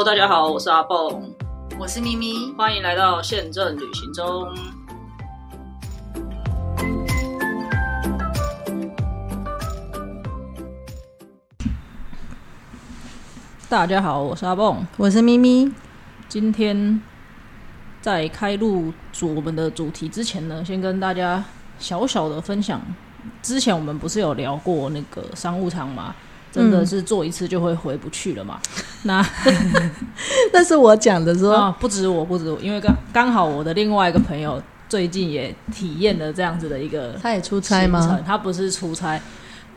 [0.00, 1.30] Hello，大家好，我是阿蹦，
[1.78, 4.48] 我是咪咪，欢迎来到宪政旅行中。
[13.68, 15.70] 大家好，我是阿蹦，我是咪咪。
[16.30, 17.02] 今天
[18.00, 21.44] 在开录主我们的主题之前呢，先跟大家
[21.78, 22.80] 小小的分享。
[23.42, 26.16] 之前我们不是有聊过那个商务舱吗？
[26.52, 28.60] 真的是做一次就会回不去了嘛？
[29.04, 29.24] 那
[30.52, 38.20] 那是我讲的说，啊，不止我，不止我，因为刚刚好我的另外一个朋友最近也体验了这样子的一个，他也出差吗？
[38.26, 39.20] 他不是出差，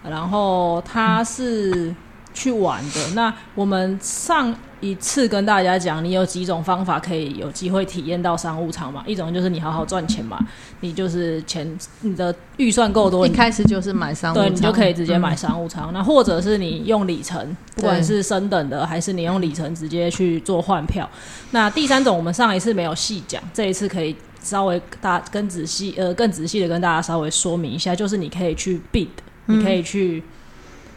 [0.04, 1.94] 然后他是。
[2.36, 4.52] 去玩的那我们上
[4.84, 9.02] 一次跟大家讲，你有几种方法可以有机会体验到商务舱嘛？
[9.08, 10.38] 一种就是你好好赚钱嘛，
[10.82, 11.66] 你就是钱
[12.02, 15.94] 你的预算够多，一开始就是买商务舱，对你就可以直接买商务舱。
[15.94, 21.10] 那或者是你用里程，不管是升等的还是你用里程直接去做换票。
[21.52, 29.08] 那第三种我们上一次没有细讲，这一次可以稍微大更仔细呃更仔细的跟大家稍微说明一下，就是你可以去 bid，
[29.46, 30.22] 你可以去。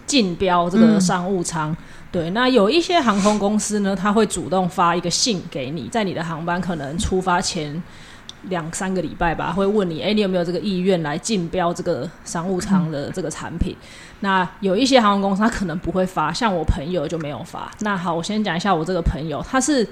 [0.07, 1.77] 竞标这个商务舱，
[2.17, 7.83] 对，那有一些航空公司呢，他会主动发一个信给你，在你的航班可能出发前
[8.45, 13.77] 两三个礼拜吧，会问你，哎，你有没有这个意愿来竞标这个商务舱的这个产品？
[14.21, 17.71] 那有一些航空公司他可能不会发，像我朋友就没有发。
[17.81, 19.87] 那好，我先讲一下我这个朋友，他是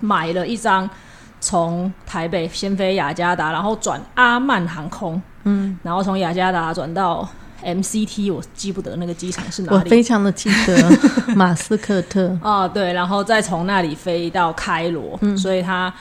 [0.00, 0.90] 买了一张
[1.38, 7.28] 从台北先飞雅加达，然后转阿曼航空，嗯，然后从雅加达转到。
[7.62, 10.98] MCT 我记不得那个机场是哪里，我非常的记得
[11.34, 12.36] 马斯克特。
[12.42, 15.92] 啊，对，然后再从那里飞到开罗，所以他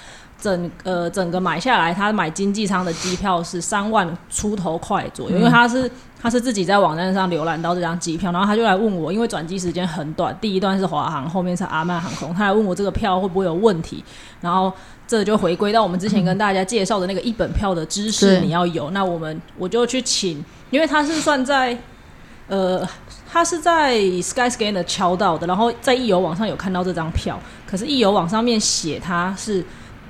[0.42, 5.90] 整呃整个买下来，他买经济舱的机票是三万出头块左右，因为他是
[6.22, 14.04] 他是自己在网站上浏览到这张机票，然后他就来问我，因为转机时间很短，第一段是华航，后面是阿曼航空，他来问我这个票会不会有问题，
[14.42, 14.74] 然后
[15.08, 20.44] 这就回归到我们之前跟大家介绍的那个一本票的知识，你要有，那我们我就去请。
[20.72, 21.78] 因为他是算在，
[22.48, 22.82] 呃，
[23.30, 27.38] 他是在 Skyscanner 敲到的，然后在易游网上有看到这张票，
[27.70, 29.62] 可是易游网上面写他是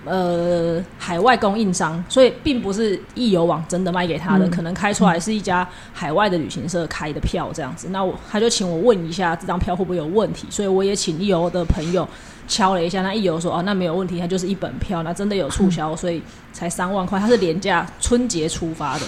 [0.06, 7.89] 呃海外供应商，所以并不是易游网真的卖给他的，可能开出来是一家海外的旅行社开的票这样子。
[7.91, 12.07] 那我他就请我问一下这张票会不会有问题，所以我也请易游的朋友
[12.47, 19.06] 敲了一下，那易游说哦那没有问题，它就是一本票，那真的有促销， 所以才三万块，它是廉价春节出发的。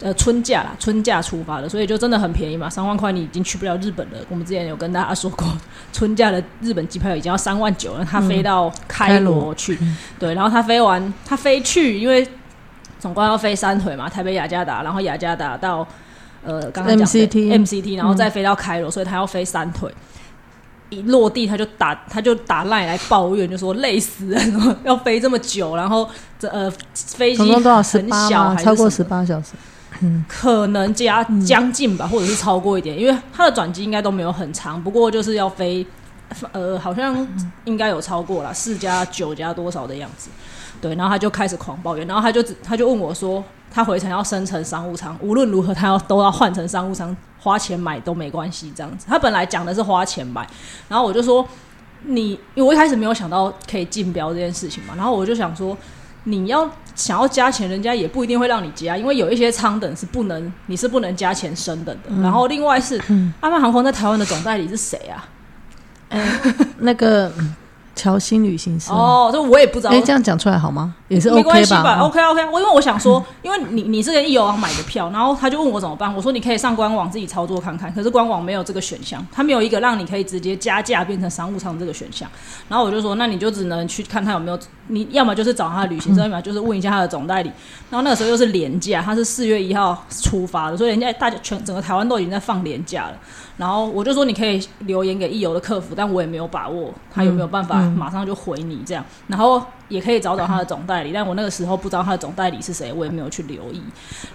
[0.00, 4.18] 呃，春假啦，春假出发的，所以就真的很便宜嘛，三万块你已经去不了日本了。
[4.28, 5.44] 我们之前有跟大家说过，
[5.92, 8.04] 春假的日本机票已经要三万九了。
[8.04, 9.76] 他飞到开罗去，
[10.18, 12.24] 对，然后他飞完，他飞去，因为
[13.00, 15.84] 总共要飞三腿嘛，台北雅加达，然后雅加达到
[16.44, 19.92] 呃刚刚讲的 MCT，然后再飞到开罗，所以他要飞三腿。
[20.90, 24.40] 一落地他就打，他就打赖来抱怨，就说累死了，
[24.84, 27.62] 要飞这么久，然后这呃飞机很
[28.28, 29.48] 小，超过十八小时。
[30.28, 35.84] 可能加将近吧，或者是超过一点，因为它的转机应该都没有很长，不过就是要飞，
[36.52, 37.26] 呃，好像
[37.64, 40.30] 应该有超过了四加九加多少的样子。
[40.80, 49.06] 对，然后他就开始狂抱怨，然后他就他就问我说，他回程要升成商务舱，无论如何他要都要换成商务舱，花钱买都没关系这样子。
[49.08, 50.46] 他本来讲的是花钱买，
[50.88, 51.44] 然后我就说
[52.02, 55.76] 你，因为我一开始没有想到可以竞标这件事情嘛，然后我就想说。
[56.24, 62.22] 你要想要加钱，人家也不一定会让你加，因为有一些舱等是不能，你是不能加钱升等的。
[62.22, 63.00] 然后另外是，
[63.40, 65.26] 阿曼航空在台湾的总代理是谁啊？
[66.78, 67.32] 那个。
[67.98, 69.90] 乔欣旅行社哦，这我也不知道。
[69.90, 70.94] 哎，这样讲出来好吗？
[71.08, 72.44] 也是没关系吧？OK OK。
[72.50, 76.14] 我因为我想说，因为你你是跟易游网买的票，然后他就问我怎么办。
[76.14, 82.28] 我说你可以上官网自己操作看看，可是官网没有这个选项，他没有一个让你可以直接加价变成商务舱这个选项。
[82.68, 84.58] 然后我就说，那你就只能去看他有没有，
[84.88, 87.50] 你要么就是找他的旅行社，要么就是问一下他的总代理。
[87.90, 93.14] 然后那个时候又是廉价，他是四月一号出发的，所以人家大家全整个台湾都已经在放廉价了。
[93.56, 99.04] 然后我就说你可以留言给易游的客服，但我也没有把握他有没有办法马上就回你这样。
[99.26, 103.82] 然后也可以找找他的总代理，但我那个时候不知道他的总代理是谁，我也没有去留意。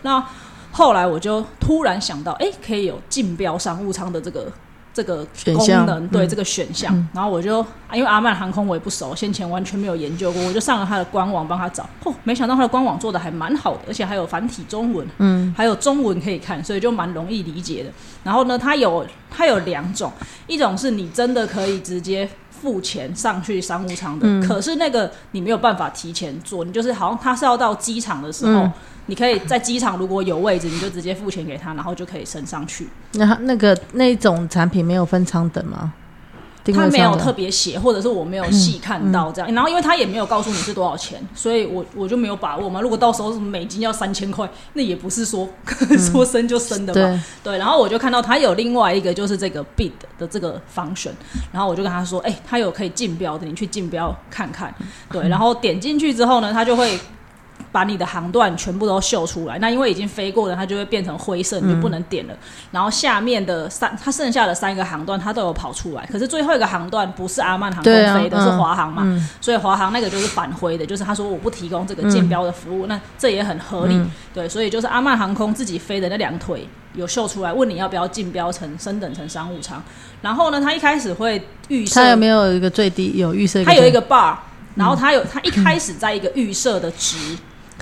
[0.01, 0.23] 那
[0.71, 4.51] 后来我就突然想到，哎，可以有竞标商务舱的这个。
[4.95, 17.89] 这个功能对这个选项，然后我就因为阿曼航空我也不熟，先前完全没有研究过，我就上了他的官网帮他找，嚯，没想到他的官网做的还蛮好的，而且还有繁体中文，嗯，还有中文可以看，所以就蛮容易理解的。
[18.23, 20.11] 然后呢，它有它有两种，
[20.45, 22.29] 一种是你真的可以直接
[22.63, 28.71] 付钱上去商务舱的，可是那个你没有办法提前做，你就是好像他是要到机场的时候。
[29.05, 32.87] 你可以在机场如果有位置，你就直接付钱给他，然后就可以升上去。
[33.15, 35.93] 那那个那种产品没有分舱等吗？
[36.71, 39.53] 他没有特别写，或者是我没有细看到嗯这样。
[39.53, 42.79] 然后因为他也没有告诉你是多少钱，所以我我就没有把握嘛。
[42.79, 45.49] 如果到时候什么美金要三千块，那也不是说、
[45.97, 47.01] 说升就升的嘛。
[47.01, 51.11] 嗯对，对，然后我就看到他有另外一个就是这个 bid 的这个方选，
[51.51, 54.73] 然后我就跟他说，哎、他有可以竞标的，你去竞标看看。
[55.11, 56.97] 对，然后点进去之后呢，他就会。
[57.73, 62.33] 把你的航段全部都秀出来，那因为已经飞过了，它就会变成灰色，你就不能点了。
[62.71, 73.95] 然后下面的三，它剩下的三个航段它都有跑出来，可是最后一个航段不是阿曼航空飞的，是嗯华航嘛，嗯所以华航那个就是反灰的，就是他说我不提供这个竞标的服务，那这也很合理。
[73.95, 79.81] 嗯对，所以就是阿曼航空自己飞的那两腿有秀出来，问你要不要竞标成升等成商务舱。
[80.21, 83.63] 然后呢，他一开始会预设，他有没有一个最低有预设？
[83.63, 84.35] 他有一个 bar，
[84.75, 87.17] 然后他有他一开始在一个预设的值。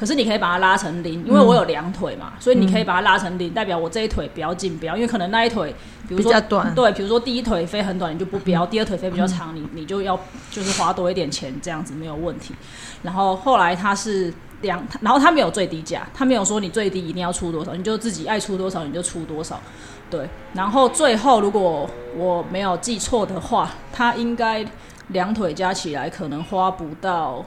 [0.01, 5.71] 可是你可以把它拉成零，因为我有两腿嘛，所以你可以把它拉成零，代表我这一腿不要竞标，因为可能那一腿，
[6.07, 10.19] 比如说比较短对，比如说第一腿飞很短，你就不标；第二腿飞比较长，你你就要
[10.49, 12.55] 就是花多一点钱，这样子没有问题。
[13.03, 19.61] 然后后来他是两，然后他没有最低价，他没有说你最低一定要出多少，你就自己爱出多少你就出多少。
[20.09, 21.87] 对，然后最后如果
[22.17, 24.65] 我没有记错的话，他应该
[25.09, 27.45] 两腿加起来可能花不到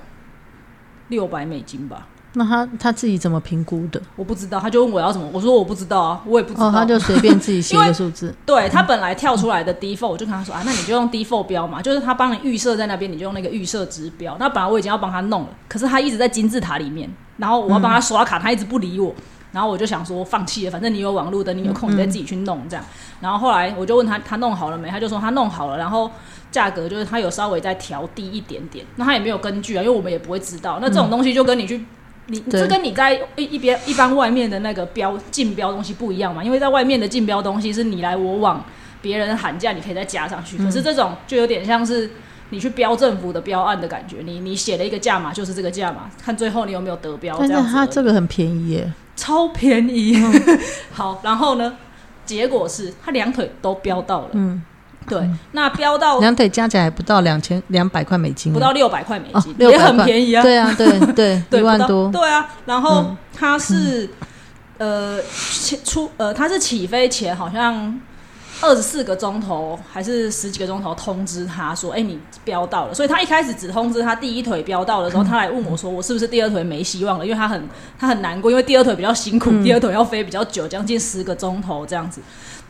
[1.08, 2.06] 六百美金吧。
[2.36, 4.00] 那他他自己怎么评估的？
[4.16, 6.66] 我不知道，他就问我要怎么，我说我不知道啊，我也不知道。
[6.66, 8.34] 哦，他就随便自己写一个 数字。
[8.44, 14.36] 对他本来跳出来的 default，我就跟他说啊，那你就用 default 标嘛，就是他帮你预设在那边，你就用那个预设值标。
[14.40, 19.14] 那本来我已经要帮他弄了，可是他一直在金字塔里面，然后我要帮他刷卡，他一直不理我，
[19.52, 22.84] 然后我就想说放弃了，反正你有网络的，你有空你再自己去弄这样。
[23.20, 24.88] 然后后来我就问他，他弄好了没？
[24.90, 26.10] 他就说他弄好了，然后
[26.50, 30.78] 价格就是他有稍微再调低一点点，那他也没有根据啊，因为我们也不会知道。
[30.80, 31.84] 那这种东西就跟你去。
[32.26, 36.42] 你对这跟你在一一边一般外面的那个标竞标东西不一样嘛？
[36.42, 38.64] 因为在外面的竞标东西是你来我往，
[39.02, 40.56] 别人喊价你可以再加上去。
[40.56, 42.10] 可是这种就有点像是
[42.50, 47.36] 你去标政府的标案的感觉，你你写了一个价码就是这个价码，看最后你有没有得标。
[47.38, 50.16] 但是这样子而已他这个很便宜耶，超便宜。
[50.92, 51.76] 好，然后呢，
[52.24, 54.30] 结果是他两腿都标到了。
[54.32, 54.62] 嗯，
[55.08, 60.42] 对，那标到两腿加起来不到两千两百块美金，不到六百块美哦金，，也很便宜啊。
[60.42, 64.08] 对啊，对 对，对，一万多，对啊，然后嗯它是、
[64.78, 68.00] 呃起出呃，它是起飞前好像
[68.60, 72.94] 二十四个钟头还是十几个钟头通知他说，哎、你飙到了。
[72.94, 77.26] 所以他一开始只通知他第一腿飙到的时候，他来问我说，我是不是第二腿没希望了？
[77.26, 77.68] 因为他很
[77.98, 82.20] 他很难过，因为第二腿比较辛苦，第二腿要飞比较久，将近十个钟头这样子。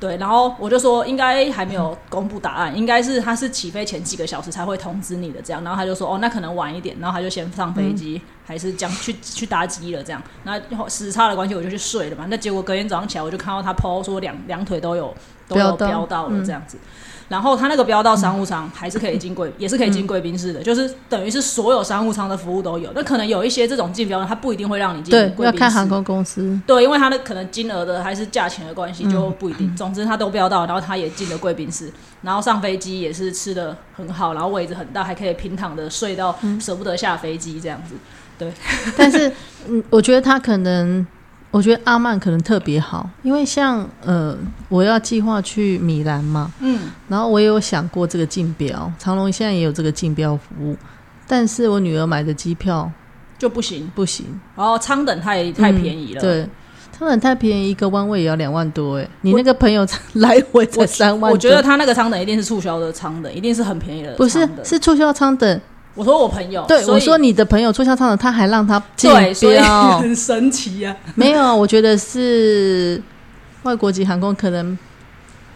[0.01, 5.63] 对，然后我就说应该还没有公布答案，应该是他是起飞前几个小时才会通知你的这样。
[5.65, 10.23] 然后他就说哦，那可能晚一点，然后他就先上飞机，还是将去去搭机了这样。
[10.43, 12.27] 那时差的关系，我就去睡了嘛。
[12.29, 15.15] 那结果隔天早上起来，我就看到他 PO 说两两腿都有
[15.49, 16.77] 都有飙到了这样子。
[17.29, 22.91] 然后他那个标到商务舱还是可以进贵，也是可以进贵宾室的，就是等于是所有商务舱的服务都有。
[22.95, 29.75] 那可能有一些这种竞标的，他不一定会让你进贵宾室，要看航空公司，对，因为他的可能金额的还是价钱的关嗯系，就不一定。
[29.75, 31.91] 总之他都标到，然后他也进了贵宾室，
[32.23, 37.95] 然后上飞机也是吃的很好，然后位置很大，还可以平躺的睡到嗯舍不得下飞机这样子。
[38.37, 38.53] 对
[38.97, 39.31] 但是
[39.69, 41.07] 嗯，我觉得他可能，
[41.55, 44.37] 我觉得阿曼可能特别好，因为像呃，
[44.69, 50.77] 我要计划去米兰嘛，嗯，然后我也有想过这个竞标，长隆现在也有这个竞标服务，
[51.29, 52.91] 但是我女儿买的机票
[53.39, 53.89] 就不行。
[53.95, 56.49] 不行，然后舱等太太便宜了，嗯对。
[56.97, 59.09] 他们太便宜，一个弯位也要两万多哎！
[59.23, 65.61] 你那个朋友才 来回才三万多，我觉得他那个舱等一定是促销的舱等，一定是很便宜的不是是促销舱等。
[65.95, 70.95] 我说我朋友，对，我说你的朋友促销舱的，他还让他竞对，所以标， 很神奇啊。
[71.15, 71.55] 没有啊？
[71.55, 73.01] 我觉得是
[73.63, 74.77] 外国籍航空可能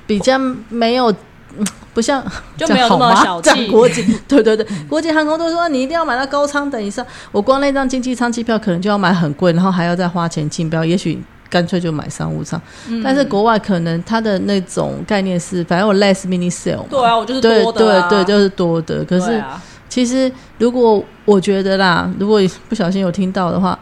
[0.06, 1.10] 比较没有，
[1.58, 2.24] 嗯不像
[2.56, 3.50] 就没有那么小气。
[3.50, 11.20] 讲国际， 对对对，国际航空都说你一定要买到高舱等以上，我光那张经济舱机票可能就要买很贵，然后还要再花钱竞标，也许。
[11.50, 13.02] 干脆就买商务舱，嗯。
[13.02, 19.02] 但是国外可能它的那种概念是，反正我 less mini sale 嘛，对啊，我就是对多的、啊，对对，就是多的。
[19.06, 19.42] 可是
[19.88, 23.78] 其实如果我觉得啦，如果不小心有听到的话，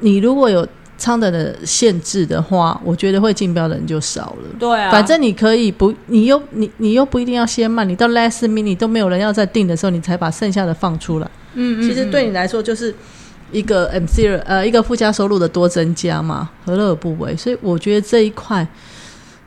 [0.00, 0.66] 你如果有
[0.96, 4.48] 舱等的限制的话，我觉得会竞标的人就少了。
[4.58, 11.30] 对啊，反正你可以不，你又你你又不一定要先卖，你到 last mini 都没有人要再订的时候，你才把剩下的放出来。
[11.54, 12.94] 嗯，嗯其实对你来说就是
[13.52, 17.36] 一个 M C 呃一个附加收入的多增加嘛，何乐而不为？
[17.36, 18.66] 所以我觉得这一块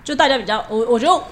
[0.03, 1.23] 就大家比较，我我觉得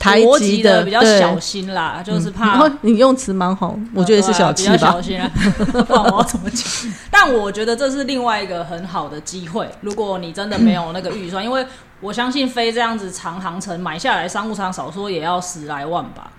[0.00, 5.02] 台国籍籍的比较小心啦，就是嗯怕然后你用词蛮好，我觉得是小气吧比较小。
[5.02, 5.30] 心啊，
[5.86, 6.92] 不然我要怎么讲？
[7.10, 11.64] 但我觉得这是另外一个很好的机会，如果你真的没有那个预算，因为
[12.00, 16.32] 我相信飞这样子长航程买下来商务舱少说也要十来万吧。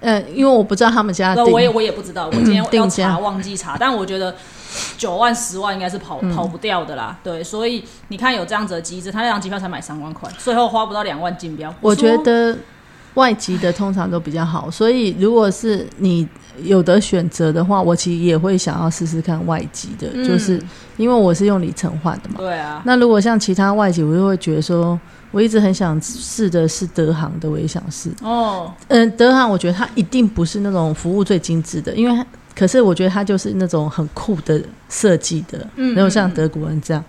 [0.00, 4.32] 嗯，因为我不知道他们家那我也我也不知道，我今天要查忘记查，但我觉得
[4.96, 7.16] 九万十万应该是跑嗯跑不掉的啦。
[7.24, 11.74] 对，所以你看有这样子的机制，他那张机票才买三万块，最后花不到两万竞标。
[11.80, 12.56] 我觉得
[13.18, 16.26] 外籍的通常都比较好，所以如果是你
[16.62, 20.62] 有的选择的话，我其实也会想要试试看外籍的，嗯就是
[20.96, 22.36] 因为我是用里程换的嘛。
[22.38, 24.98] 对啊，那如果像其他外籍，我就会觉得说，
[25.32, 28.08] 我一直很想试的是德航的，我也想试。
[28.22, 32.24] 哦，嗯，德航我觉得它一定不是那种服务最精致的，因为
[32.56, 37.04] 可是我觉得它就是那种很酷的设计的，嗯没有像德国人这样，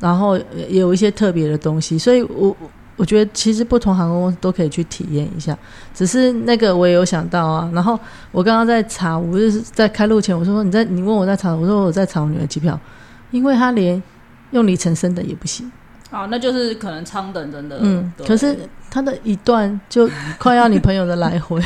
[0.00, 0.36] 然后
[0.68, 2.54] 也有一些特别的东西，所以我
[2.96, 5.56] 我觉得其实不同航空公司都可以去体验一下。
[5.94, 7.98] 只是那个我也有想到啊，然后
[8.30, 12.78] 我刚刚在查，我就是在开路前我说你在你问我在查，我说我在查我女儿机票，
[13.30, 14.02] 因为她连
[14.50, 15.70] 用里程升的也不行。
[16.10, 18.54] 啊，那就是可能舱等真的，嗯，可是
[18.90, 20.06] 他的一段就
[20.38, 21.58] 快要你朋友的来回，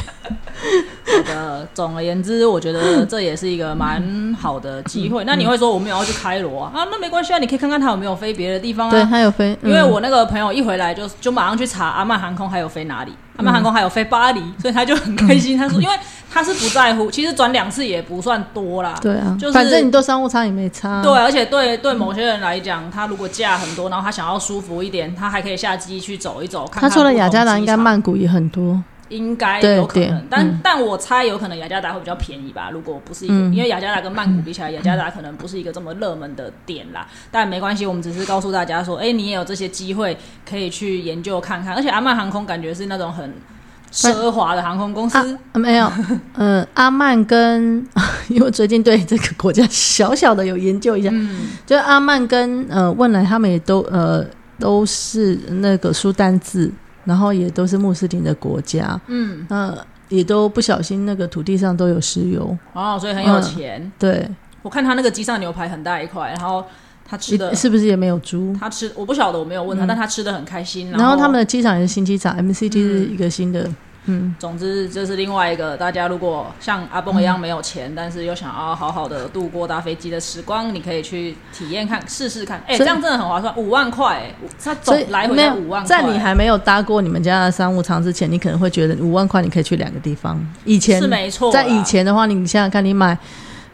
[1.06, 4.02] 好的，总而言之，我觉得这也是一个蛮
[4.40, 5.24] 好的机嗯会。
[5.24, 6.72] 那你会说我没有要去开罗啊？
[6.74, 9.08] 啊，那没关系啊，你可以看看他有没有飞别的地方啊对啊。
[9.08, 15.56] 他有飞，因为嗯我那个朋友一回来就就马上去查阿曼航空还有飞哪里，阿曼航空还有飞巴黎，所以他就很开心。
[15.56, 15.94] 他说，因为
[16.30, 18.98] 他是不在乎，其实转两次也不算多啦。
[19.00, 26.66] 对啊，就是反正你都商务舱也没差，对，而且对对某些人来讲，他如果假很多，然后他想要舒服一点，他还可以下机去走一走。
[26.66, 30.60] 看看他除了雅加达，应该曼谷也很多，应该对有可能，但、嗯。
[30.62, 32.70] 但我猜有可能雅加达会比较便宜吧。
[32.72, 33.54] 如果不是一个，嗯。
[33.54, 37.06] 因为雅加达跟曼谷比起来，雅加达可能不是一个这么热门的点啦。
[37.30, 40.16] 但没关系，我们只是告诉大家说，哎、你也有这些机会
[40.48, 41.74] 可以去研究看看。
[41.74, 43.32] 而且阿曼航空感觉是那种很
[43.92, 45.90] 奢华的航空公司，啊没有，
[46.34, 47.86] 嗯， 阿曼跟
[48.28, 54.22] 因为最近对这个国家小小的有研究一下，嗯，就阿曼跟呃汶莱他们也都呃
[54.58, 56.70] 都是那个苏丹字，
[57.06, 59.74] 然后也都是穆斯林的国家，嗯，呃，
[60.10, 63.90] 也都不小心那个土地上都有石油，哦，所以很有钱。
[63.98, 64.28] 对，
[64.60, 66.64] 我看他那个机上牛排很大一块，然后
[67.08, 67.54] 他吃的。
[67.54, 68.54] 是不是也没有猪？
[68.60, 70.90] 他吃我不晓得，我没有问他，但他吃的很开心。
[70.90, 73.70] 然后他们的机场也是新机场，MCT 是一个新的，
[74.06, 82.62] 嗯，总之，这是另外一个大家如果像阿蹦一样没有钱，但是又想要好好的度过搭飞机的时光，你可以去体验看、试试看。
[82.66, 85.88] 哎、这样真的很划算，五万块、哎，它总来回五万块。
[85.88, 90.40] 在你还没有搭过你们家的商务舱之前，你可能会觉得五万块你可以去两个地方。
[90.64, 93.18] 以前是没错，在以前的话，你想想看，你买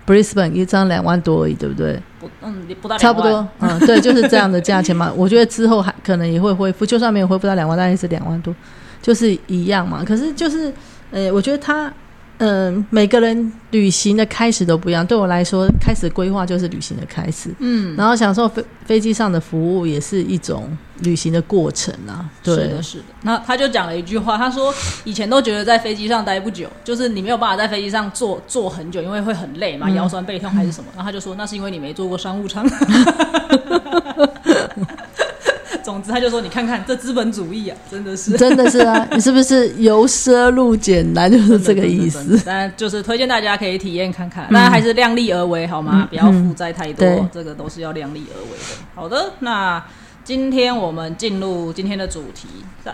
[0.07, 2.01] Brisbane 一张两万多而已，对不对？
[2.19, 5.13] 不嗯不到差不多，嗯，对，就是这样的价钱嘛。
[5.17, 8.55] 我觉得之后还可能也会恢复，就算没有恢复到两万，大概是两万多，
[9.03, 10.03] 就是一样嘛。
[10.03, 10.73] 可是就是，
[11.11, 11.93] 呃，我觉得他，
[12.39, 15.07] 嗯、每个人旅行的开始都不一样。
[15.07, 22.29] 对我来说，开始规划就是旅行的开始，嗯，然后享受飞飞机上的服务也是一种旅行的过程啊。
[22.43, 23.05] 对是的，，是的。
[23.23, 30.91] 那他就讲了一句话，他说以前都觉得在飞机上待不久，就是你没有办法在飞机上坐坐很久，因为会很累嘛，嗯腰酸背痛还是什么。
[30.97, 32.67] 然后他就说那是因为你没坐过商务舱。
[35.83, 38.33] 总之，他就说你看看这资本主义啊，真的是。
[38.37, 42.41] 真的是啊，你是不是由奢入俭难，就是这个意思。
[42.47, 45.93] 但就是推荐大家可以体验看看，当然还是量力而为，好吗？
[45.95, 48.85] 嗯不要负债太多，对这个都是要量力而为的。
[48.95, 49.83] 好的，那
[50.25, 52.49] 今天我们进入今天的主题。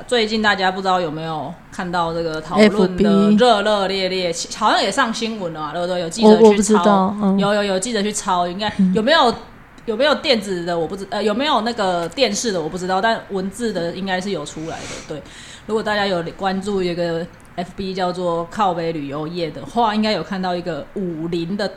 [0.06, 6.00] 最近大家不知道有没有看到这个讨论的热热烈烈，好像也上新闻了嘛，对不对？
[6.00, 9.34] 有记者去抄有有有记者去抄，应该有没有？
[9.88, 14.86] 有没有电子的我不知呃有没有那个电视的我不知道，但文字的应该是有出来的。
[15.08, 15.22] 对，
[15.66, 17.26] 如果大家有关注一个
[17.56, 21.72] FB 叫做靠北旅游业的话，应该有看到一个五零的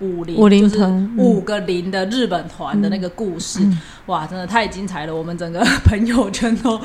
[0.00, 5.14] 五零五零就是团嗯五个零的日本团的那个故事，嗯哇，真的太精彩了！
[5.16, 6.78] 我们整个朋友圈都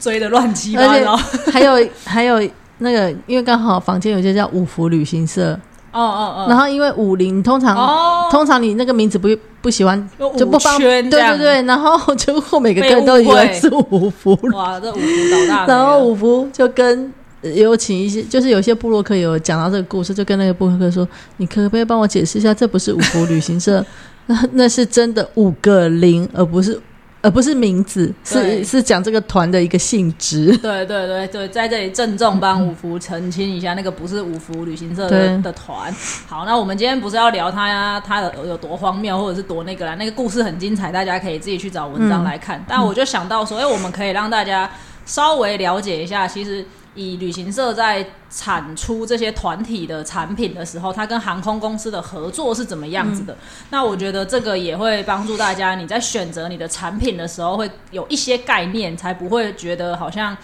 [0.00, 1.16] 追的乱七八糟。
[1.16, 2.42] 还有还有
[2.78, 5.58] 那个，因为刚好房间有一些叫五福旅行社，
[5.92, 9.28] 哦哦哦，然后因为五零通常、哦，通常你那个名字不
[9.60, 15.66] 不喜欢就不方圈这样对对对，然后结果每个被客人都以为是五福，哇，这五福老大。
[15.72, 17.12] 然后五福就跟。
[17.40, 21.06] 呃有请一些，就是有些部落客有讲到这个故事，就跟那个部落客说
[21.38, 23.84] ：“你可不可以帮我解释一下，这不是五福旅行社，
[24.26, 26.76] 那那是真的五个零，而不是
[27.20, 30.56] 而不是名字，是是讲这个团的一个性质。
[30.58, 35.94] 对对对对，在这里郑重帮五福澄清一下，那个不是五福旅行社的的团。
[36.26, 42.64] 好，那我们今天不是要聊他呀，他有有多荒谬，或者是多那个啦，那个故事很精彩，大家可以自己去找文章来看。
[42.68, 44.70] 但我就想到说，哎、我们可以让大家
[45.04, 46.64] 稍微了解一下，其实。
[46.98, 53.36] 以旅行社在产出这些团体的产品的时候，它跟航空公司的合作是怎么样子的？
[53.70, 60.36] 那我觉得这个也会帮助大家，你在选择你的产品的时候会有一些概念，才不会觉得好像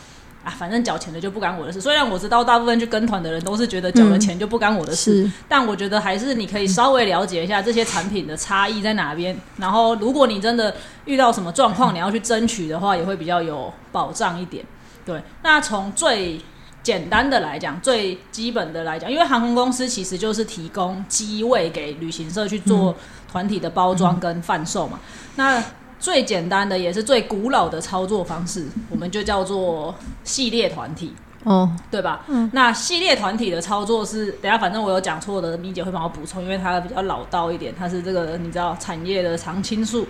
[0.45, 1.81] 啊，反正缴钱的就不干我的事。
[1.81, 9.37] 虽然我知道大部分去跟团的人都是觉得缴了钱就不干我的事，但我觉得还是你可以稍微了解一下这些产品的差异在哪边。
[9.57, 10.73] 然后，如果你真的
[11.07, 14.65] 遇到什么状况，你要去争取的话，也会比较有保障一点。
[15.05, 16.41] 对，那从最
[16.83, 22.95] 简单的来讲，最基本的来讲，因为航空公司其实就是提供机位给旅行社去做
[23.31, 24.99] 团体的包装跟贩售嘛。
[25.37, 25.63] 那
[25.99, 29.95] 最简单的也是最古老的操作方式，我们就叫做
[30.25, 31.15] 系列团体。
[31.45, 32.23] 哦，对吧？
[32.29, 40.07] 嗯，那系列团体的操作是，等下反正我有讲错的，米姐会帮我补充，因为它比较老道一点，它是这个你知道产业的常青树，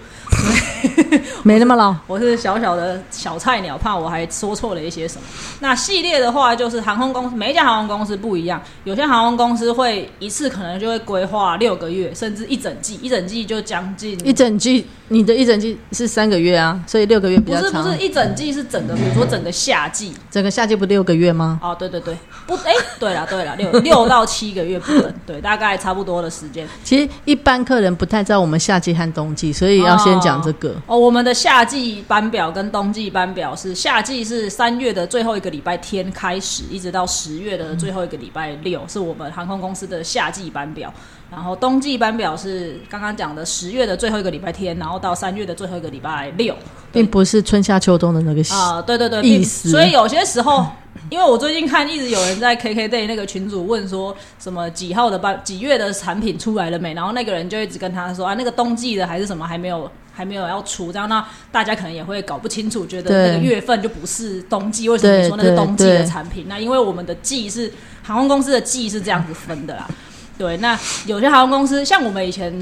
[1.43, 1.95] 没那么老。
[2.07, 5.23] 我是小小的小菜鸟，怕我还说错了一些什么。
[5.61, 14.87] 那系列的话，就是航空公司每一家航空公司不一样，有些航空公司会一次可能就会规划六个月，甚至一整季，一整季就将近一整季。
[15.09, 17.71] 你的一整季是三个月啊，所以六个月比较长。
[17.71, 21.59] 不是不是，一整季是整个，比如说整个夏季，整个夏季不六个月吗？
[21.63, 22.17] 哦，对对对，
[22.47, 26.67] 不，哎，对了对了，六 六到七个月不等，对，大概差不多的时间。
[26.83, 30.75] 其实一般客人不太知道我们夏季和冬季，所以要先讲这个。
[30.87, 40.93] 哦，我们的夏季班表跟冬季班表是夏季是三月的最后一个礼拜天开始，一直到十月的最后一个礼拜六，是我们航空公司的夏季班表。
[41.31, 46.55] 然后冬季班表是刚刚讲的十月的最后一个礼拜天，然后到三月的最后一个礼拜六，
[46.93, 49.71] 并不是春夏秋冬的那个啊，对对对，意思。
[49.71, 50.65] 所以有些时候，
[51.11, 66.47] 因为我最近看一直有人在 KKday 那个群组问说什么几号的班几月的产品出来了没，然后那个人就一直跟他说啊，那个冬季的还是什么还没有还没有要出，这样那大家可能也会搞不清楚，觉得那个月份就不是冬季，为什么你说那是冬季的产品？
[66.49, 67.73] 那因为我们的季是
[68.05, 69.91] 航空公司的季是这样子分的啦。
[70.37, 72.53] 对，那有些航空公司，像我们以前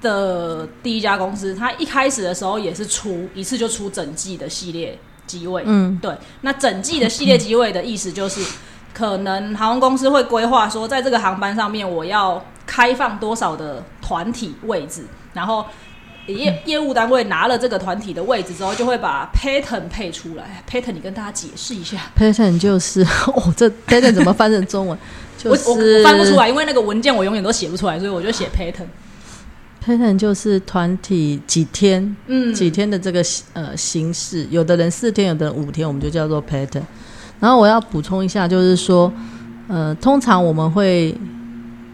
[0.00, 5.64] 的第一家公司，它一开始的时候也是出一次就出整季的系列机位。
[5.66, 6.14] 嗯，对。
[6.42, 8.40] 那整季的系列机位的意思就是，
[8.94, 15.66] 可能航空公司会规划说，在这个航班上面，我要开放多少的团体位置，然后
[16.32, 20.62] 业 业务单位拿了这个团体的位置之后，就会把 pattern 配出来。
[20.70, 21.98] pattern，你跟大家解释一下。
[22.18, 23.02] pattern 就是
[23.34, 24.98] 哦，这 pattern 怎么翻成中文？
[25.44, 28.86] 我我翻不出来，因为那个文件我永远都写不出来，所以我就写 pattern。
[29.82, 36.82] pattern 就是团体几天，嗯，几天的这个呃形式，有的人四天，有的人五天，我们就叫做 pattern。
[37.40, 39.10] 然后我要补充一下，就是说，
[39.68, 41.14] 呃，通常我们会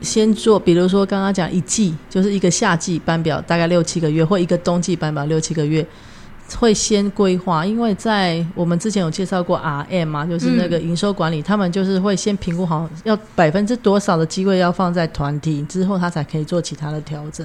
[0.00, 5.86] 先做，比如说刚刚讲一季，就是一个夏季班表，大概六七个月，或一个冬季班表六七个月。
[6.60, 17.44] 会先规划，因为在我们之前有介绍过 RM 嘛，就是那个营收管理，他们就是会先评估好要百分之多少的机会要放在团体之后，他才可以做其他的调整。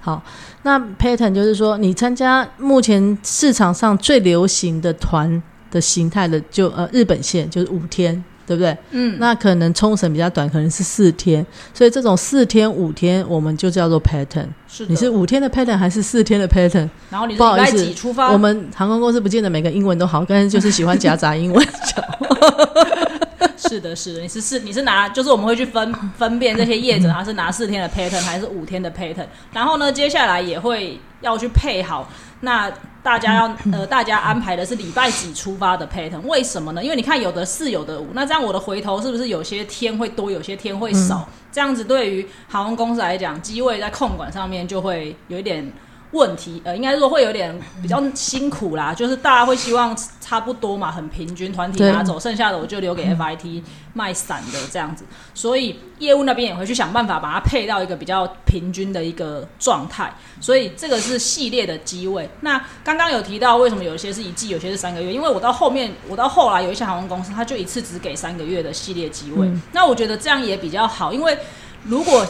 [0.00, 0.20] 好，
[0.64, 8.24] 那 pattern 就是说，你参加目前市场上最流行的团的形态的，就呃日本线就是五天。
[8.50, 8.76] 对不对？
[8.90, 14.48] 嗯，那可能冲绳比较短，可能是四天，所以这种四天、五天，我们就叫做 pattern。
[14.66, 16.88] 是，你是五天的 pattern 还是四天的 pattern？
[17.10, 18.32] 然后你是礼拜几出发？
[18.32, 22.04] 我们航空公司不见得每个英文都好，但是就是喜欢夹杂英文讲。
[23.56, 29.26] 是的，是的，你是是你是拿，就是我们会去分分辨这些业者，他是拿四天的 pattern 还是五天的 pattern。
[29.52, 32.10] 然后呢，接下来也会要去配好
[32.40, 32.68] 那。
[33.02, 36.20] 大家要呃，大家安排的是礼拜几出发的 pattern？
[36.22, 36.82] 为什么呢？
[36.84, 41.28] 因为你看有的四，有的五，那这样我的回头是不是有些天会多，有些天会少？
[41.50, 45.72] 这样子对于航空公司来讲，机位在控管上面就会有一点。
[46.12, 53.62] 问题呃，应该说会有点比较辛苦啦，就是大家会希望差不多嘛，很平均，团体拿走，剩下的我就留给 FIT
[53.94, 62.28] 卖散的这样子，所以业务那边也会去想办法把它配到一个比较平均的一个状态，所以这个是系列的机位。
[62.40, 71.38] 那刚刚有提到为什么有些是一季，有些是三个月，因为我到后面，我到后来有一些航空公司，他就一次只给三个月的系列机位，那我觉得这样也比较好，因为
[71.84, 72.26] 如果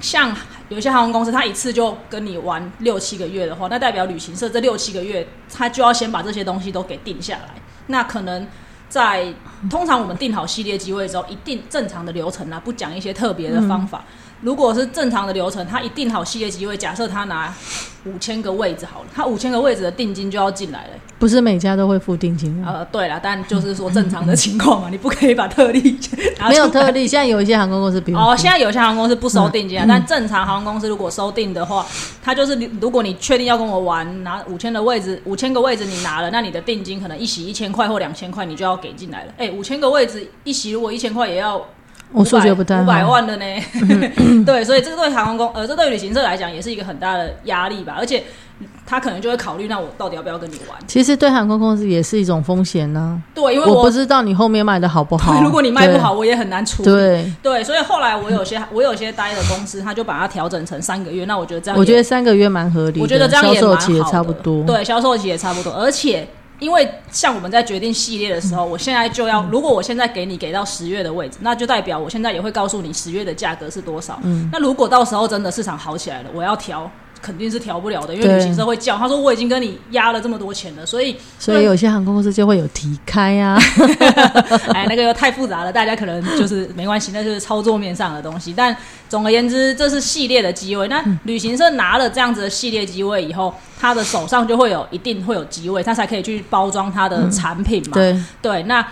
[0.00, 0.34] 像
[0.68, 7.54] 有些航空公司，他一次就跟你玩六七个月的话，那代表旅行社这六七个月，他就要先把这些东西都给定下来。
[7.86, 8.46] 那可能
[8.88, 9.32] 在
[9.68, 14.04] 通常我们定好系列机位之后，一定正常的流程啊，不讲一些特别的方法。
[14.40, 17.52] 如果是正常的流程，他一定好系列机会，假设他拿
[18.04, 20.90] 五千个位置好了，他五千个位置的定金就要进来了。
[21.18, 25.98] 不是每家都会付定金呃，对了，但就是说正常的情况嘛， 你不可以把特例
[26.48, 27.08] 没有特例。
[27.08, 31.84] 现在有一些航空公司比，哦，现在有些航空公司不收定金啊，但正常航空公司如果收定的话，
[32.22, 39.32] 他就是如果你确定要跟我玩，拿五千的位置，五千个位置你拿了，那你的定金可能一席一千块或两千块，你就要给进来了。
[39.38, 41.60] 哎，五千个位置一席如果一千块也要。
[42.12, 43.44] 我数学不太五百万的呢，
[44.46, 47.94] 对，所以这个对航空公呃，这对旅行社来讲也是一个很大的压力吧。
[47.98, 48.24] 而且
[48.86, 50.78] 他可能就会考虑，那我到底要不要跟你玩？
[50.86, 55.40] 其实对航空公司也是一种风险呢、对，因为我我不知道你后面卖的好不好。
[55.42, 56.88] 如果你卖不好，我也很难处理。
[56.90, 61.26] 对，对，所以后来我有些我有些待的公司，他就把它调整成三个月。
[61.26, 64.64] 那我觉得这样，我觉得三个月蛮合理的，我觉得这样也蛮好的差不多。
[64.64, 65.72] 对，销售期也差不多。
[65.74, 66.26] 而且
[66.58, 74.18] 因为像我们在决定系列的时候，我现在就要，如果我现在给你给到十月的位置，那就代表我现在也会告诉你十月的价格是多少。
[74.24, 76.90] 嗯那如果到时候真的市场好起来了，我要调。
[77.20, 78.96] 肯定是调不了的，因为旅行社会叫。
[78.96, 83.58] 他说我已经跟你压了这么多钱了，所以所以有些航空公司就会有提开啊，
[84.74, 88.52] 哎，那个又太复杂了，大家可能就是没关系，那就是操作面上的东西。
[88.56, 88.76] 但
[89.08, 90.88] 总而言之，这是系列的机位。
[90.88, 97.94] 那旅行社拿了这样子的系列机位以后，他的手上就会有一定会有机位，他才可以去包装他的产品嘛。
[97.94, 98.86] 对，对，那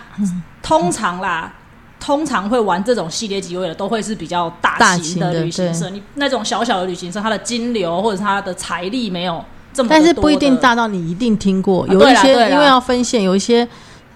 [0.61, 1.53] 通常啦。
[1.99, 5.89] 通常会玩这种系列机位的，都会是比较大型的旅行社。
[5.89, 13.67] 你那种小小的旅行社，它的金流或者它的财力没有这么但是不一定大到你一定听过，啊有一些因为要分线，有一些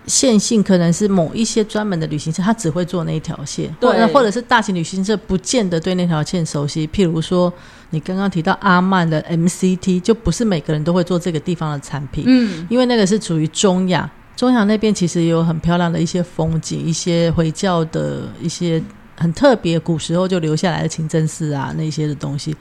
[0.08, 6.88] 线性可能是某一些专门的旅行社，他只会做那一条线，对或者或者是大型旅行社不见得对那条线熟悉。
[6.88, 7.52] 譬如说，
[7.89, 14.10] 你刚刚提到阿曼的 MCT，就不是每个人都会做这个地方的产品，嗯，因为那个是属于中亚。
[14.36, 18.82] 中亚那边其实也有很漂亮的一些风景，一些回教的一些
[19.15, 22.56] 很特别，古时候就留下来的清真寺啊那些的东西。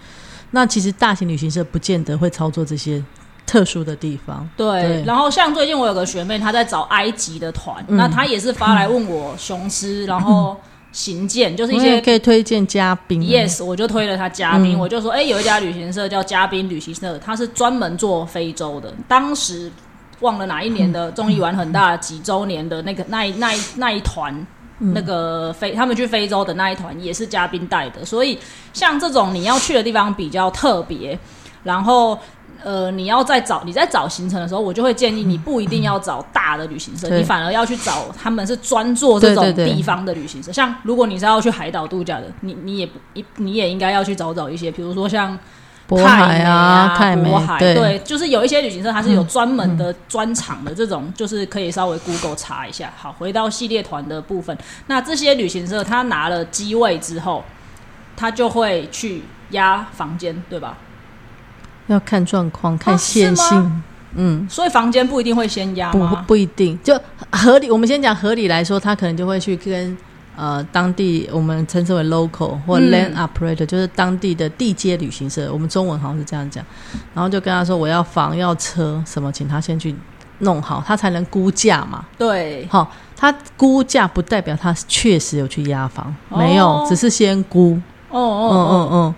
[0.50, 3.02] 那其实大型旅行社不见得会操作这些
[3.46, 4.46] 特殊的地方。
[4.56, 10.54] 对，对然后像最近我有个学妹，她在找埃及的团，嗯那她也是发来问我雄狮， 然后
[10.92, 13.24] 行健，就是一些可以推荐嘉宾啊。
[13.24, 19.72] yes，我就推了她嘉宾，嗯我就说，哎、有一家旅行社叫嘉宾旅行社，它是专门做非洲的，当时。
[20.20, 24.34] 忘了哪一年的综艺玩很大几周年的那个那一那一那一团，
[24.78, 24.92] 嗯。
[24.94, 28.38] 那个非他们去非洲的那一团也是嘉宾带的，所以
[28.72, 31.18] 像这种你要去的地方比较特别，
[31.62, 32.18] 然后
[32.62, 40.50] 呃你要在找你在找行程的时候，我就会建议你不一定要找大的旅行社，你反而要去找他们是专做这种地方的旅行社。
[40.52, 45.38] 像如果你是要去海岛度假的，你你也不你你也应该要去找找一些，比如说像。
[45.90, 52.92] 渤海啊，泰泰美美啊，渤海对对，就是有一些旅行社它是有专门的专场的，这种就是可以稍微 Google 查一下。
[52.96, 57.44] 好，回到系列团的部分，那这些旅行社他拿了机位之后，
[58.16, 60.78] 他就会去压房间，对吧？
[61.88, 63.82] 要看状况，看线性。
[64.14, 66.04] 嗯，所以房间不一定会先压不？
[66.26, 67.00] 不一定，就
[67.30, 67.70] 合理。
[67.70, 69.96] 我们先讲合理来说，他可能就会去跟
[70.40, 76.64] 呃当地我们称之为 local 或嗯 land operator，、就是当地的地接旅行社，我们中文好像是这样讲。
[77.14, 79.94] 然后就跟他说我要房要车什么，请他先去
[80.38, 82.06] 弄好，他才能估价嘛。
[82.16, 87.78] 对，好，他估价不代表他确实有去押房，哦没有，只是先估。
[88.08, 89.14] 哦哦哦哦，嗯嗯，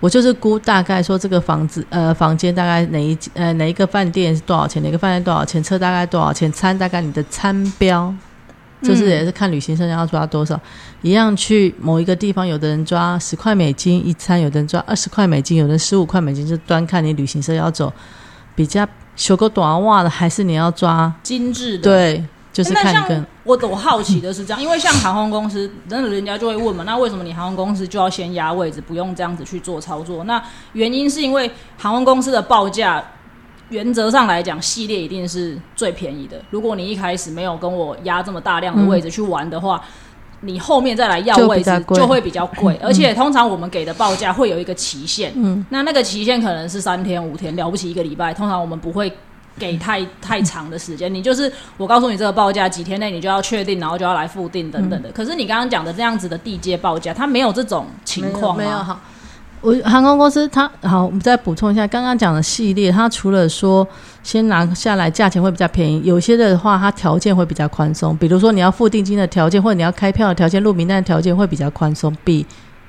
[0.00, 8.12] 我就是估大概说这个房子呃房间大概哪一呃哪一个饭店是多少钱，哪个饭店多少钱，车大概多少钱，餐大概你的餐标。
[8.84, 10.60] 就是嗯也是看旅行社要抓多少，
[11.00, 17.92] 一样去某一个地方，有的人抓十块美金一餐，有的人抓二十块美金，有的人十五块美金，就端看你旅行社要走
[18.54, 21.82] 比较修个短袜的，还是你要抓精致的。
[21.84, 30.24] 对，就是看跟我我好奇的是这样，因为像航空公司，真的人家就会问嘛，那为什么你航空公司就要先压位置，不用这样子去做操作？
[30.24, 30.42] 那
[30.74, 33.02] 原因是因为航空公司的报价。
[33.74, 36.40] 原则上来讲，系列一定是最便宜的。
[36.50, 39.82] 如果你一开始没有跟我压这么大量的位置去玩的话，
[40.42, 42.78] 你后面再来要位置就会比较贵。
[42.80, 48.32] 而且通常我们给的报价会有一个期限，嗯，那那个期限可能是三天、五天，了不起一个礼拜。
[48.32, 49.12] 通常我们不会
[49.58, 55.10] 给太太长的时间，你就是我告诉你这个报价，几天内你就要确定，然后就要来付定等等的。
[55.10, 58.62] 可是你刚刚讲的这样子的地接报价，它没有这种情况吗？
[58.62, 59.00] 没有好。
[59.64, 63.86] 我航空公司它好，我们再补充一下，刚刚讲的系列，它除了说
[64.22, 72.44] 先拿下来价钱会比较便宜，有些的话它条件会比较宽松，比如说你要付定金的条件，或者你要开票的条件、录名单的条件会比较宽松，比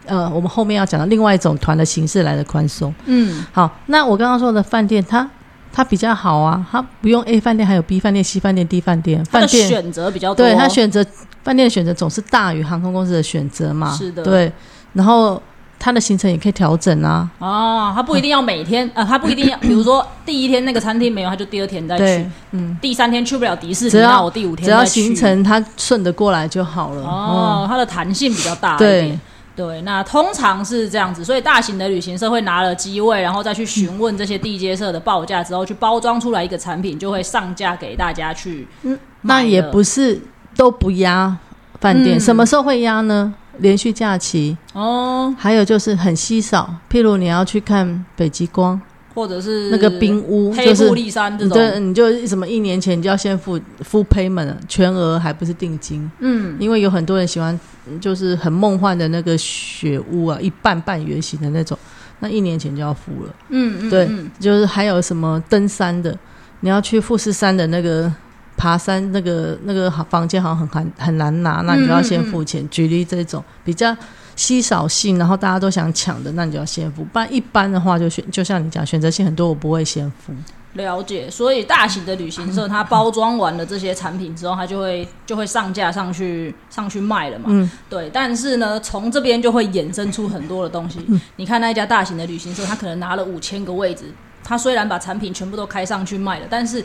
[0.05, 2.93] 呃我们后面要讲的另外一种团的形式来的宽松。
[3.05, 5.25] 嗯，好，那我刚刚说的饭店，它
[5.71, 10.45] 它比较好啊，它不用 A 饭店，还有 B 饭店、C 饭店、D 饭店，饭店选择比较多。
[10.45, 11.01] 对它选择
[11.41, 13.93] 饭店的选择总是大于航空公司的选择嘛？
[13.93, 14.51] 是的对。
[14.91, 15.41] 然后
[15.85, 27.03] 他的行程也可以调整啊，哦，他不一定要每天，呃，他不一定要， 比如说第一天那个餐厅没有，他就第二天再去对。，嗯，第三天去不了迪士尼，那我第五天只要行程他顺得过来就好了。
[27.03, 29.21] 哦，它的弹性比较大一对点。
[29.55, 40.19] 对，那通常是这样子，所以大型的旅行社会拿了机位，然后再去询问这些地接社的报价之后，去包装出来一个产品，就会上架给大家去嗯，那也不是
[40.57, 41.37] 都不压
[41.79, 43.31] 饭店，嗯什么时候会压呢？
[43.59, 48.79] 连续假期，哦还有就是很稀少，譬如你要去看北极光，
[49.13, 56.09] 或者是那个冰屋，黑就是布利山这种，对，你就什么一年前你就要先付付 payment 了全额，还不是定金。
[56.19, 61.77] 嗯，因为有很多人喜欢，嗯就是很梦幻的那个雪屋啊，一半半圆形的那种，
[62.19, 63.35] 那一年前就要付了。
[63.49, 66.17] 嗯嗯，对嗯就是还有什么登山的，
[66.59, 68.11] 你要去富士山的那个
[68.57, 72.67] 爬山那个那个房间好像很很很难拿，那你就要先付钱。
[72.69, 73.95] 举例这种比较
[74.35, 77.03] 稀少性，然后大家都想抢的，那你就要先付。
[77.05, 80.33] 不然一般的话就选，就像你讲，选择性很多，我不会先付。
[80.73, 87.45] 了解，所以大型的旅行社，它包装完了这些产品之后，它就会就会上架上去上去卖了嘛。
[87.47, 88.09] 嗯，对。
[88.11, 90.99] 但是呢，从这边就会衍生出很多的东西。
[91.37, 94.13] 你看那一家大型的旅行社，它可能拿了五千个位置，
[94.43, 96.83] 它虽然把产品全部都开上去卖了，但是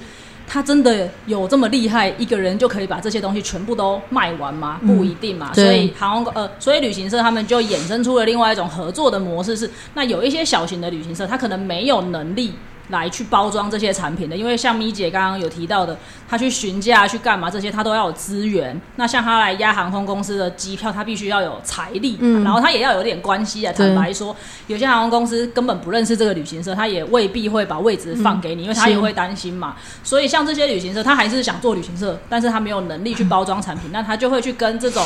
[0.53, 4.81] 它真的有这么厉害，一个人就可以把这些东西全部都卖完吗？
[4.85, 5.53] 不一定嘛。
[5.55, 12.53] 对所以航空呃，所以旅行社他们就衍生出了另外一种合作的模式是，那有一些小型的旅行社，他可能没有能力。
[12.91, 15.97] 来去包装这些产品的，因为像咪姐刚刚有提到的，
[16.29, 18.79] 她去询价去干嘛这些，她都要有资源。
[18.97, 23.73] 那像她来压航空公司的机票，她必须要有财力，嗯然后她也要有点关系啊。
[23.73, 24.35] 坦白说，
[24.67, 29.77] 有些航空公司根本不认识这个旅行社，他也未必会把位置放给你，因为他也会担心嘛。
[30.03, 35.05] 所以像这些旅行社，他还是想做旅行社，但是他没有能力去包装产品，那他就会去跟这种。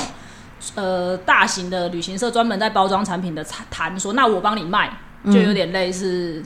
[0.77, 4.91] 呃，大型的旅行社专门在包装产品的谈说，那我帮你卖，
[5.27, 6.43] 就有点类似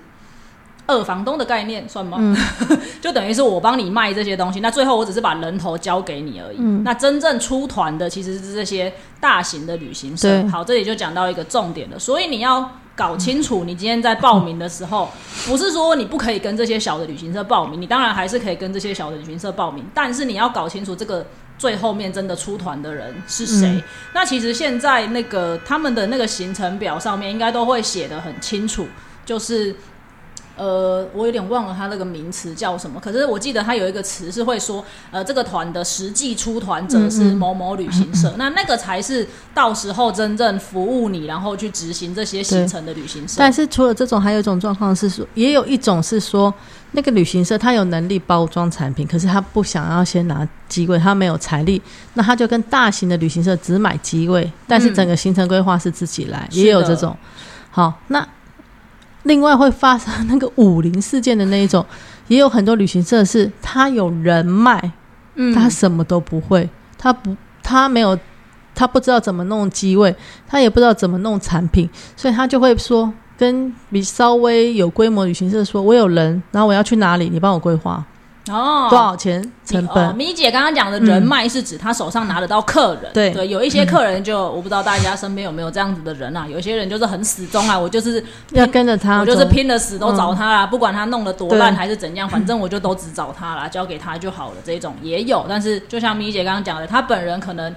[0.89, 2.19] 二房东的概念，算吗？
[2.21, 2.37] 嗯
[3.01, 6.57] 就等于是我帮你卖这些东西，那最后我只是把人头交给你而已。
[6.59, 10.49] 嗯那真正出团的其实是这些大型的旅行社对。
[10.49, 15.09] 好，这里就讲到一个重点了，所以你要搞清楚，你今天在报名的时候，
[15.47, 21.25] 不是说你不可以跟这些小的旅行社报名，你当然还是可以跟这些小的旅行社报名，但是你要搞清楚这个。
[21.59, 23.67] 最后面真的出团的人是谁？
[23.67, 23.83] 嗯
[24.15, 28.87] 那其实现在那个他们的那个行程表上面应该都会写的很清楚，
[29.27, 29.75] 就是
[30.59, 43.37] 呃，我有点忘了它那个名词叫什么，可是我记得它有一个词是会说，呃，这个团的实际出团者是某某旅行社，那那个才是到时候真正服务你，然后去执行这些行程的旅行社。
[43.39, 46.53] 但是除了这种，还有一种状况是说，也有一种是说，
[46.93, 51.81] 那个旅行社他有能力包装产品，可是他不想要先拿机位，他没有财力，
[52.15, 57.17] 那他就跟大型的旅行社只买机位，但是整个行程规划是自己来，也有这种。
[57.71, 58.27] 好，那
[59.25, 61.85] 另外会发生那个武林事件的那一种，
[62.29, 64.93] 也有很多旅行社是他有人脉，
[65.35, 65.55] 嗯。
[65.55, 68.19] 他什么都不会，他不，他没有，
[68.75, 70.15] 他不知道怎么弄机位，
[70.47, 78.05] 他也不知道怎么弄产品，所以他就会说，跟比稍微有规模旅行社说，我有人，然后我要去哪里，你帮我规划
[78.51, 78.89] 哦。
[78.91, 83.31] 多少钱成哦本，米姐刚刚讲的人脉是指他手上拿得到客人，对。
[83.33, 94.57] 对，有一些客人就我不知道大家身边有没有这样子的人啊，有些人就是很死忠啊，我就是要跟着他，我就是拼了死都找他啦，不管他弄得多烂还是怎样，反正我就都只找他啦，交给他就好了。
[94.65, 97.75] 这种也有，但是就像米姐刚刚讲的，他本人可能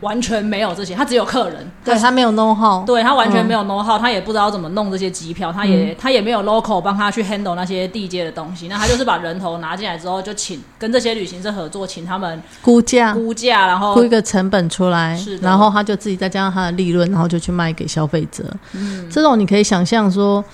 [0.00, 13.12] 完全没有这些，他只有客人，对他没有 know how，对他完全没有，有 know how，、他也不知道怎么弄这些机票，他也、他也没有 local 帮他去 handle 那些地接的东西，那他就是把人头拿进来之后，就请跟这些旅行社合作，请他们估价。
[13.12, 18.44] 估价，然后估一个成本出来是，然后他就自己再加上他的利润，然后就去卖给消费者。
[18.74, 20.44] 嗯，这种你可以想象说，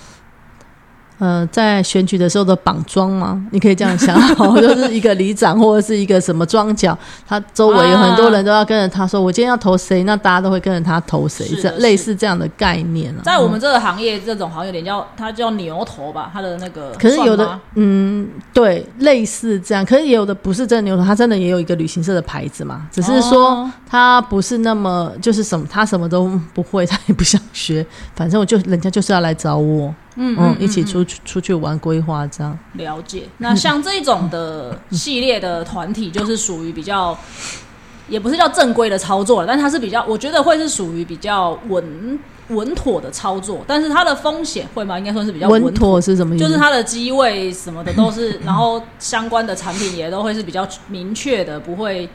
[1.18, 3.40] 呃，在选举的时候的绑桩吗？
[3.52, 6.96] 你可以这样想，哦 就是一个里长或者是一个什么庄脚，
[7.26, 13.22] 他周围有很多人都要跟着他说，我今天要投谁，那大家都会跟着他投谁这类似这样的概念啊。
[13.22, 19.84] 在我们这个行业，这种好像有点叫它叫牛头吧，它的那个可是有的，嗯，对，类似这样。
[19.84, 32.58] 可是也有的不是真的牛头，他真的也有一个旅行社的牌子嘛，只是说哦他不是那么就是什么，他什么都不会，他也不想学，反正我就人家就是要来找我，嗯嗯，一起出去出去玩规划这样。
[32.72, 33.22] 了解。
[33.38, 37.16] 那像这种的系列的团体，就是属于比较，
[38.08, 44.98] 也不是叫正规的操作了，但它是比较，我觉得会是属于比较稳稳妥的操作，但是它的风险会吗？
[44.98, 46.44] 应该算是比较稳稳妥是什么意思？
[46.44, 52.08] 就是它的机位什么的都是，然后相关的产品也都会是比较明确的，不会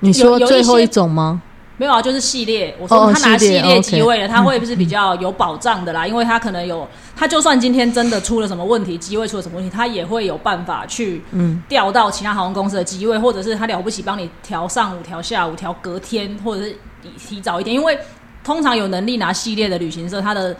[0.00, 1.40] 你说最后一种吗？
[1.76, 2.76] 没有啊，就是系列。
[2.78, 6.06] 我哦说他拿系列机位的，OK 他会不是比较有保障的啦？
[6.06, 6.86] 因为他可能有，
[7.16, 16.76] 他就算今天真的出了什么问题，机位出了什么问题，他也会有办法去嗯调到其他航空公司的机位，或者是他了不起帮你调上午、调下午、调隔天，或者是
[17.18, 17.74] 提早一点。
[17.74, 17.98] 因为
[18.44, 20.54] 通常有能力拿系列的旅行社，他的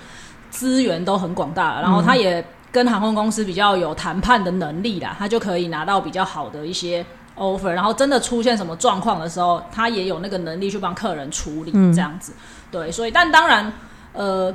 [0.49, 7.05] 资源都很广大，然后他也跟航空公司比较有谈判的能力啦，他就可以拿到比较好的一些
[7.41, 12.33] offer，然后真的出现什么状况的时候，他也有那个能力去帮客人处理嗯这样子。
[12.71, 13.73] 对，所以但当然，
[14.13, 14.55] 呃。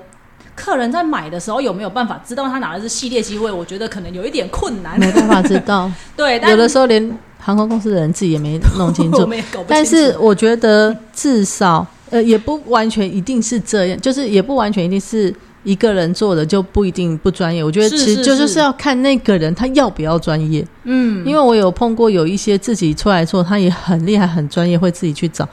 [0.56, 3.52] 客人在买的时候有没有办法知道他拿的是系列机位？
[3.52, 5.92] 我觉得可能有一点困难，没办法知道。
[6.16, 9.30] 对，有的时候连航空公司的人自己也没弄清楚。
[9.68, 15.34] 但是我觉得至少呃，也不完全一定是这样，就是也不完全一定是。
[15.66, 20.66] 一个人做的就不一定不专业，我觉得其实就是要看那个人他要不要专业。
[20.84, 25.50] 嗯，因为我有碰过有一些自己出来做，他也很厉害、很专业，会自己去找，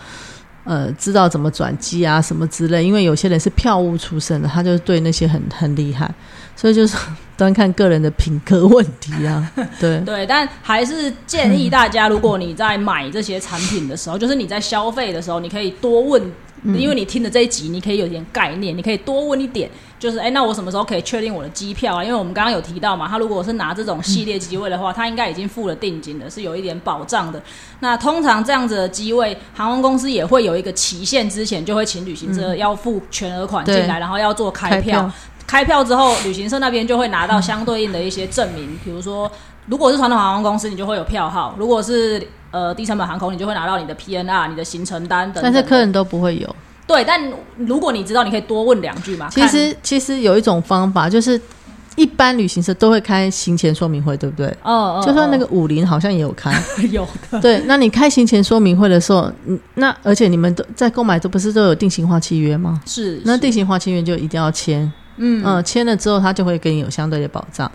[0.65, 2.85] 呃，知道怎么转机啊什么之类。
[2.85, 6.15] 因为有些人是票务出身的，他就对那些很很厉害，
[6.55, 6.95] 所以就是
[7.39, 9.51] 端看个人的品格问题啊。
[9.81, 16.23] 对 对，但还是建议大家，如果你在买这些产品的时候，就是你在消费的时候，你可以多问。
[16.79, 19.69] 因为你听的这一集，你可以有点概念，你可以多问一点，
[20.03, 22.03] 就是哎，那我什么时候可以确定我的机票啊？
[22.03, 27.41] 因为我们刚刚有提到嘛，他如果是拿这种系列机位的话，他应该已经付了定金的，是有一点保障的。
[27.79, 35.09] 那通常这样子的机位，航空公司也会有一个期限，之前就会请旅行社要付全额款进来，然后要做开票。
[35.47, 39.31] 开票之后，旅行社那边就会拿到相对应的一些证明，比如说，
[39.67, 45.41] 如果是传统航空公司，你就会有票号；如果是呃，低成本航空，你就会拿到你的 PNR、你的行程单等。
[45.41, 46.57] 但是客人都不会有。
[46.93, 47.19] 对，但
[47.57, 49.31] 如果你知道，你可以多问两句嘛。
[49.31, 51.41] 其实，其实有一种方法，就是
[51.97, 54.47] 一般旅行社都会开行前说明会，对不对？
[54.63, 55.03] 哦哦。
[55.03, 56.53] 就算那个五林好像也有开。
[56.93, 57.41] 有的。
[57.41, 62.79] 对，那你开行前说明会的时候，嗯，那而且你们都在购买都不是都有定型化契约吗？
[62.85, 63.23] 是。
[63.25, 64.91] 那定型化契约就一定要签。
[65.17, 67.71] 嗯嗯，签了之后，他就会给你有相对的保障。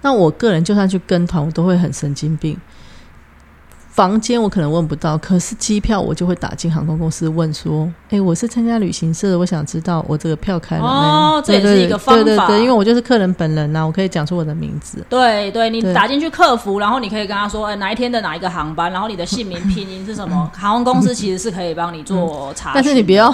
[0.00, 2.56] 那我个人就算去跟团，我都会很神经病。
[3.92, 12.24] 房间我可能问不到，可是机票我就会打进航空公司问说：“哎，我是参加旅行社的，我想知道我这个票开了没？”哦，这也是一个方法。
[12.24, 15.04] 对对对，因为我就是客人本人呐，我可以讲出我的名字。
[15.10, 18.90] 对对，你打进去客服，然后你可以跟他说：“哎，哪一天的哪一个航班？
[18.90, 22.70] 然后你的姓名 拼音是什么？”航空公司其实是可以帮你做查。
[22.74, 23.30] 但是你不要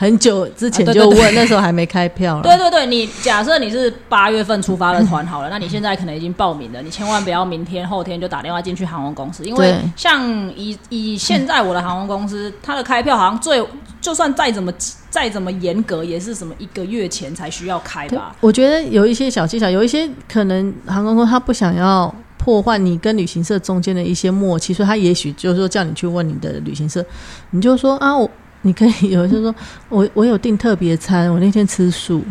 [0.00, 2.40] 很久之前就问，那时候还没开票。
[2.40, 13.60] 对对对，你假设你是八月份出发的团好了，那你现在可能已经报名了，你千万不要明天后天就打电话进去航空公司，因为像以以现在我的航空公司，它的开票好像最
[14.00, 14.72] 就算再怎么
[15.10, 18.36] 再怎么严格，也是什么一个月前才需要开吧。
[18.40, 27.04] 我觉得有一些小技巧，有一些可能航空公司他不想要破坏你跟旅行社中间的一些默契，所以他也许就是说叫你去问你的旅行社，
[27.50, 28.30] 你就说啊，我
[28.62, 29.54] 你可以有就是说
[29.88, 32.22] 我我有订特别餐，我那天吃素。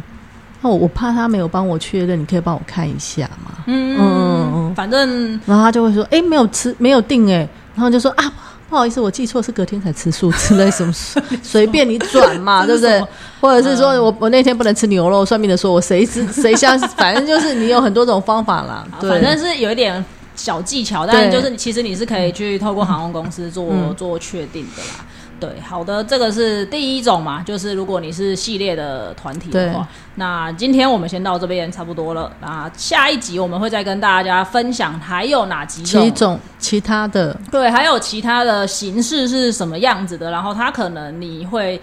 [0.59, 3.51] 那我怕他没有帮我确认，你可以帮我看一下嘛？
[3.67, 8.33] 嗯嗯嗯，反正然后他就会说，哎，没有吃，没有订，哎，然后就说啊，
[8.67, 10.91] 不好意思，我记错，是隔天才吃素之类什么，
[11.43, 12.99] 随便你转嘛，对不对？
[13.39, 20.03] 或者是说我我那天不能吃牛肉，算命的说我谁知 谁相信，反正就是你有很多种方法啦，反正是有一点
[20.35, 25.05] 小技巧，但就是其实你是可以去透过航空公司做做确定的啦。
[25.39, 32.31] 对，好的，这个是第一种嘛，就是如果你是系列的团体的话，那今天我们先到这边差不多了。
[32.41, 41.79] 那下一集我们会再跟大家分享还有哪几种其他的，对，还有其他的形式是什么样子的，然后它可能你会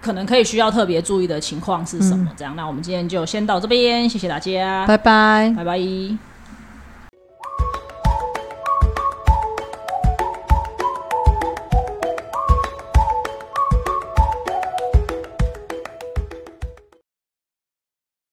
[0.00, 2.30] 可能可以需要特别注意的情况是什么？
[2.36, 6.29] 这样，那我们今天就先到这边，谢谢大家，拜拜，拜拜。